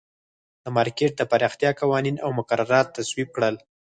[0.63, 3.55] د مارکېټ د پراختیا قوانین او مقررات تصویب کړل.